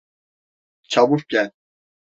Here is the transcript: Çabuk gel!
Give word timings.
Çabuk 0.83 1.29
gel! 1.29 1.51